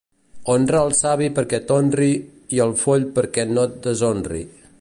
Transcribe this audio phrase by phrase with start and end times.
[0.53, 2.09] Honra el savi perquè t'honri
[2.57, 4.47] i el foll perquè no et deshonri.